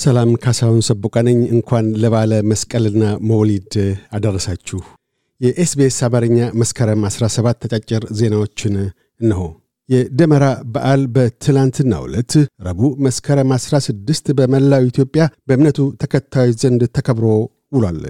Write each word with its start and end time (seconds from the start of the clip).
ሰላም 0.00 0.30
ካሳሁን 0.42 0.80
ሰቦቃ 0.86 1.16
ነኝ። 1.26 1.38
እንኳን 1.54 1.86
ለባለ 2.02 2.32
መስቀልና 2.50 3.04
መውሊድ 3.30 3.72
አደረሳችሁ። 4.16 4.78
የኤስቤስ 5.40 5.98
አማርኛ 6.06 6.38
መስከረም 6.60 7.02
17 7.08 7.60
ተጫጭር 7.64 8.04
ዜናዎችን 8.18 8.74
እነሆ። 9.20 9.42
የደመራ 9.88 10.44
በዓል 10.74 11.02
በትላንትና 11.14 11.92
ዕለት 12.04 12.32
ረቡዕ 12.66 12.90
መስከረም 13.06 13.52
16 13.56 14.32
በመላው 14.38 14.84
ኢትዮጵያ 14.90 15.22
በእምነቱ 15.48 15.80
ተከታዮች 16.02 16.58
ዘንድ 16.64 16.82
ተከብሮ 16.98 17.26
ውሏል። 17.76 18.02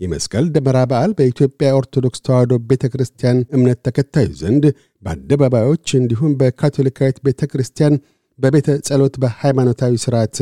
የመስቀል 0.00 0.46
ደመራ 0.54 0.78
በዓል 0.90 1.10
በኢትዮጵያ 1.18 1.68
ኦርቶዶክስ 1.78 2.22
ተዋሕዶ 2.26 2.54
ቤተ 2.70 2.84
ክርስቲያን 2.92 3.38
እምነት 3.56 3.78
ተከታዮች 3.86 4.34
ዘንድ 4.40 4.64
በአደባባዮች 5.02 5.86
እንዲሁም 6.00 6.32
በካቶሊካዊት 6.40 7.18
ቤተ 7.26 7.42
ክርስቲያን 7.52 7.94
በቤተ 8.38 8.68
ጸሎት 8.86 9.16
በሃይማኖታዊ 9.22 9.92
ሥርዓት 10.04 10.36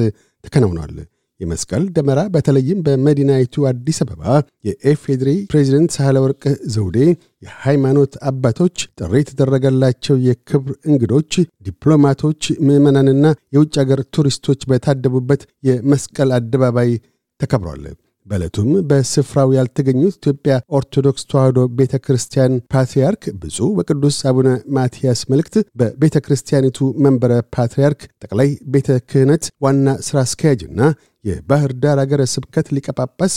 ተከናውኗል። 0.44 0.94
የመስቀል 1.40 1.84
ደመራ 1.94 2.20
በተለይም 2.34 2.82
በመዲናይቱ 2.86 3.64
አዲስ 3.68 3.98
አበባ 4.04 4.22
የኤፌድሪ 4.66 5.30
ፕሬዚደንት 5.50 5.90
ሳህለ 5.96 6.16
ወርቅ 6.24 6.42
ዘውዴ፣ 6.74 6.96
የሃይማኖት 7.42 8.12
አባቶች፣ 8.30 8.76
ጥሪ 9.00 9.14
የተደረገላቸው 9.22 10.16
የክብር 10.26 10.74
እንግዶች፣ 10.90 11.32
ዲፕሎማቶች፣ 11.66 12.42
ምዕመናንና 12.68 13.24
የውጭ 13.56 13.74
አገር 13.84 14.02
ቱሪስቶች 14.16 14.62
በታደቡበት 14.72 15.42
የመስቀል 15.68 16.32
አደባባይ 16.38 16.92
ተከብሯል። 17.40 17.84
በዕለቱም 18.26 18.68
በስፍራው 18.90 19.48
ያልተገኙት 19.56 20.14
ኢትዮጵያ 20.18 20.54
ኦርቶዶክስ 20.78 21.22
ተዋሕዶ 21.30 21.58
ቤተ 21.78 21.94
ክርስቲያን 22.04 22.52
ፓትርያርክ 22.72 23.22
ብፁዕ 23.40 23.68
ወቅዱስ 23.78 24.16
አቡነ 24.30 24.48
ማትያስ 24.76 25.20
መልእክት 25.32 25.56
በቤተ 25.80 26.16
ክርስቲያኒቱ 26.26 26.78
መንበረ 27.06 27.32
ፓትርያርክ 27.56 28.02
ጠቅላይ 28.24 28.50
ቤተ 28.74 28.98
ክህነት 29.10 29.44
ዋና 29.64 29.96
ሥራ 30.06 30.18
አስኪያጅና 30.26 30.80
የባህር 31.24 31.72
ዳር 31.82 31.98
አገረ 32.04 32.22
ስብከት 32.34 32.68
ሊቀ 32.76 32.88
ጳጳስ 32.98 33.34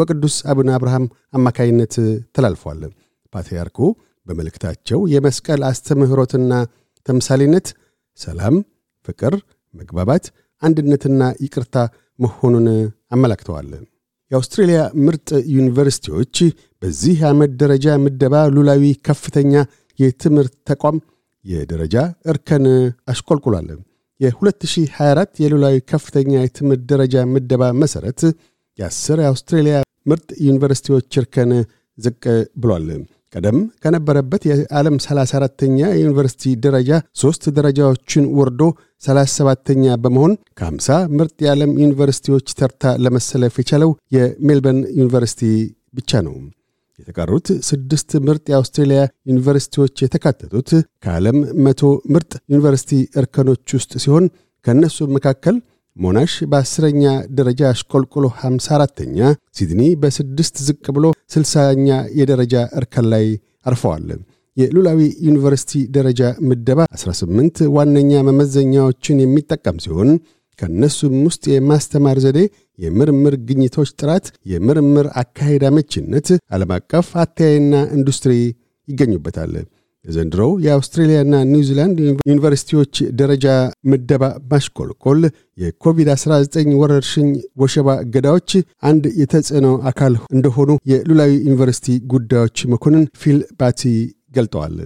ወቅዱስ 0.00 0.36
አቡነ 0.52 0.70
አብርሃም 0.78 1.06
አማካይነት 1.34 1.94
ተላልፏል። 2.36 2.80
ፓትርያርኩ 3.32 3.78
በመልእክታቸው 4.26 5.00
የመስቀል 5.14 5.62
አስተምህሮትና 5.70 6.52
ተምሳሌነት 7.06 7.66
ሰላም፣ 8.18 8.54
ፍቅር፣ 9.08 9.34
መግባባት፣ 9.74 10.24
አንድነትና 10.62 11.22
ይቅርታ 11.44 11.76
መሆኑን 12.18 12.66
አመላክተዋል። 13.12 13.70
የአውስትሬልያ 14.30 14.78
ምርጥ 15.06 15.28
ዩኒቨርሲቲዎች 15.56 16.36
በዚህ 16.82 17.18
ዓመት 17.30 17.52
ደረጃ 17.62 17.96
ምደባ 18.04 18.36
ሉላዊ 18.54 18.84
ከፍተኛ 19.08 19.52
የትምህርት 19.98 20.54
ተቋም 20.70 20.96
የደረጃ 21.44 21.96
እርከን 22.30 22.64
አሽቆልቁሏል። 23.12 23.68
የ2024 24.20 25.40
የሉላዊ 25.42 25.76
ከፍተኛ 25.92 26.32
የትምህርት 26.42 26.84
ደረጃ 26.92 27.24
ምደባ 27.32 27.72
መሠረት 27.80 28.20
የአስር 28.78 29.18
የአውስትሬልያ 29.22 29.76
ምርጥ 30.06 30.28
ዩኒቨርሲቲዎች 30.46 31.18
እርከን 31.20 31.50
ዝቅ 31.98 32.22
ብሏል። 32.56 32.86
ቀደም 33.34 33.58
ከነበረበት 33.82 34.42
የዓለም 34.48 34.96
34ተኛ 35.04 35.78
የዩኒቨርሲቲ 35.92 36.52
ደረጃ 36.64 36.90
ሦስት 37.22 37.44
ደረጃዎችን 37.56 38.26
ወርዶ 38.38 38.62
37ተኛ 39.02 39.94
በመሆን 40.02 40.32
ከ50 40.60 40.98
ምርጥ 41.16 41.36
የዓለም 41.44 41.72
ዩኒቨርሲቲዎች 41.82 42.46
ተርታ 42.60 42.94
ለመሰለፍ 43.04 43.56
የቻለው 43.60 43.90
የሜልበርን 44.16 44.80
ዩኒቨርሲቲ 44.98 45.42
ብቻ 45.94 46.22
ነው። 46.26 46.36
የተቀሩት 46.98 47.46
ስድስት 47.68 48.10
ምርጥ 48.26 48.44
የአውስትሬልያ 48.50 49.00
ዩኒቨርሲቲዎች 49.30 50.02
የተካተቱት 50.04 50.70
ከዓለም 51.04 51.38
መቶ 51.66 51.80
ምርጥ 52.14 52.32
ዩኒቨርሲቲ 52.52 52.90
እርከኖች 53.20 53.74
ውስጥ 53.78 53.92
ሲሆን 54.04 54.26
ከእነሱ 54.64 55.06
መካከል 55.16 55.56
ሞናሽ 55.96 56.32
በአስረኛ 56.50 57.02
ደረጃ 57.38 57.60
አሽቆልቁሎ 57.72 58.24
54ተኛ፣ 58.38 59.18
ሲድኒ 59.56 59.82
በስድስት 60.02 60.56
ዝቅ 60.66 60.84
ብሎ 60.96 61.04
60ኛ 61.34 61.88
የደረጃ 62.20 62.54
እርከን 62.78 63.06
ላይ 63.12 63.26
አርፈዋል። 63.66 64.08
የሉላዊ 64.56 64.98
ዩኒቨርሲቲ 65.26 65.72
ደረጃ 65.96 66.20
ምደባ 66.48 66.80
18 66.96 67.62
ዋነኛ 67.76 68.22
መመዘኛዎችን 68.28 69.22
የሚጠቀም 69.22 69.78
ሲሆን 69.84 70.10
ከእነሱም 70.58 71.14
ውስጥ 71.28 71.44
የማስተማር 71.52 72.18
ዘዴ፣ 72.24 72.40
የምርምር 72.78 73.34
ግኝቶች 73.48 73.90
ጥራት፣ 74.00 74.26
የምርምር 74.52 75.06
አካሄድ 75.22 75.64
አመችነት፣ 75.70 76.28
ዓለም 76.54 76.72
አቀፍ 76.76 77.08
አተያይና 77.24 77.74
ኢንዱስትሪ 77.96 78.34
ይገኙበታል። 78.88 79.54
የዘንድሮው 80.04 80.50
የአውስትሬልያና 80.64 81.34
ኒውዚላንድ 81.50 81.98
ዩኒቨርሲቲዎች 82.30 82.94
ደረጃ 83.20 83.46
ምደባ 83.90 84.22
ማሽቆልቆል 84.50 85.20
የኮቪድ-19 85.58 86.74
ወረርሽኝ 86.80 87.30
ወሸባ 87.62 87.96
እገዳዎች 88.04 88.50
አንድ 88.82 89.06
የተጽዕኖ 89.20 89.68
አካል 89.90 90.16
እንደሆኑ 90.36 90.70
የሉላዊ 90.92 91.32
ዩኒቨርሲቲ 91.46 91.96
ጉዳዮች 92.12 92.66
መኮንን 92.72 93.06
ፊል 93.22 93.40
ባቲ 93.60 93.82
ገልጠዋል። 94.36 94.76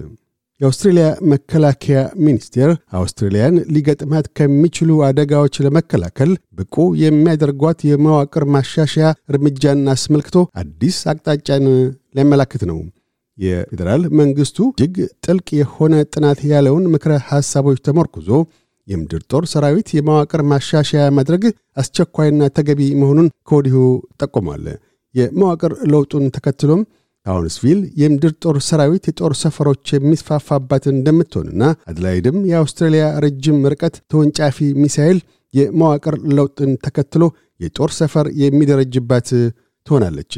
የአውስትሬልያ 0.61 1.03
መከላከያ 1.31 1.97
ሚኒስቴር 2.25 2.69
አውስትሬልያን 2.99 3.57
ሊገጥማት 3.75 4.25
ከሚችሉ 4.37 4.97
አደጋዎች 5.07 5.55
ለመከላከል 5.65 6.31
ብቁ 6.59 6.75
የሚያደርጓት 7.03 7.79
የመዋቅር 7.89 8.45
ማሻሻያ 8.55 9.09
እርምጃን 9.31 9.83
አስመልክቶ 9.93 10.37
አዲስ 10.63 10.97
አቅጣጫን 11.11 11.65
ሊያመላክት 12.15 12.63
ነው። 12.71 12.79
የፌዴራል 13.39 14.03
መንግስቱ 14.19 14.57
እጅግ 14.73 14.95
ጥልቅ 15.25 15.47
የሆነ 15.59 15.95
ጥናት 16.13 16.39
ያለውን 16.51 16.85
ምክረ 16.93 17.13
ሐሳቦች 17.27 17.79
ተመርኩዞ 17.87 18.29
የምድር 18.87 19.21
ጦር 19.31 19.43
ሰራዊት 19.51 19.87
የመዋቅር 19.95 20.41
ማሻሻያ 20.51 21.03
ማድረግ 21.17 21.43
አስቸኳይና 21.77 22.43
ተገቢ 22.57 22.81
መሆኑን 23.01 23.27
ከወዲሁ 23.49 23.77
ጠቁሟል። 24.21 24.65
የመዋቅር 25.15 25.73
ለውጡን 25.91 26.25
ተከትሎም 26.35 26.81
ታውንስቪል 27.25 27.79
የምድር 28.01 28.31
ጦር 28.43 28.57
ሰራዊት 28.67 29.03
የጦር 29.09 29.33
ሰፈሮች 29.41 29.87
የሚስፋፋባት 29.95 30.83
እንደምትሆንና 30.93 31.63
አድላይድም 31.91 32.37
የአውስትራሊያ 32.51 33.05
ረጅም 33.25 33.59
ርቀት 33.73 33.95
ተወንጫፊ 34.11 34.69
ሚሳኤል 34.81 35.19
የመዋቅር 35.53 36.15
ለውጥን 36.37 36.71
ተከትሎ 36.85 37.23
የጦር 37.59 37.91
ሰፈር 37.99 38.27
የሚደረጅባት 38.43 39.29
ትሆናለች። 39.87 40.33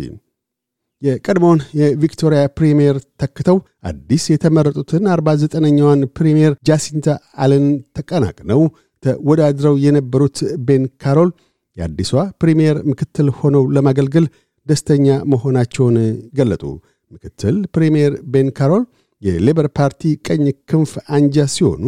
የቀድሞውን 1.01 1.59
የቪክቶሪያ 1.79 2.41
ፕሪምየር 2.57 2.97
ተክተው 3.21 3.57
አዲስ 3.89 4.23
የተመረጡትን 4.33 5.05
49ኛዋን 5.13 6.01
ፕሪምየር 6.17 6.53
ጃሲንታ 6.69 7.07
አለን 7.43 7.65
ተቀናቅነው 7.97 8.61
ተወዳድረው 9.03 9.75
የነበሩት 9.85 10.37
ቤን 10.67 10.83
ካሮል 11.03 11.29
የአዲሷ 11.77 12.11
ፕሪምየር 12.41 12.77
ምክትል 12.89 13.27
ሆነው 13.37 13.63
ለማገልገል 13.75 14.25
ደስተኛ 14.67 15.07
መሆናቸውን 15.31 15.95
ገለጡ። 16.37 16.63
ምክትል 17.11 17.55
ፕሪምየር 17.75 18.13
ቤን 18.33 18.49
ካሮል 18.57 18.83
የሌበር 19.21 19.67
ፓርቲ 19.77 20.11
ቀኝ 20.27 20.43
ክንፍ 20.69 20.91
አንጃ 21.15 21.45
ሲሆኑ 21.55 21.83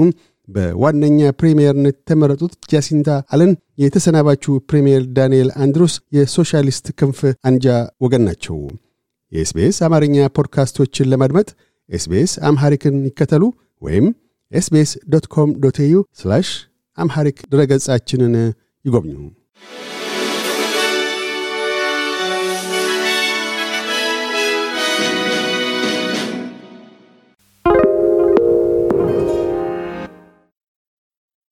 በዋነኛ 0.47 1.19
ፕሪምየርነት 1.39 1.95
የተመረጡት 1.99 2.53
ጃሲንታ 2.71 3.09
አለን 3.33 3.51
የተሰናባቹ 3.83 4.55
ፕሪምየር 4.69 5.03
ዳንኤል 5.17 5.49
አንድሩስ 5.63 5.93
የሶሻሊስት 6.17 6.87
ክንፍ 6.99 7.19
አንጃ 7.49 7.67
ወገን 8.05 8.25
ናቸው። 8.27 8.57
የኤስቤስ 9.33 9.77
አማርኛ 9.85 10.25
ፖድካስቶችን 10.37 11.09
ለማድመጥ 11.11 11.47
ኤስቤስ 11.89 12.33
Amharic 12.49 12.86
ን 12.86 12.97
ይከተሉ 13.07 13.43
ወይም 13.81 14.05
ኤስቤስ 14.51 14.91
dot 15.13 15.25
com 15.33 15.49
dot 15.63 15.79
au 15.85 15.95
አምሐሪክ 16.97 17.37
ድረገጻችንን 17.53 18.35
ይጎብኙ። 18.85 19.15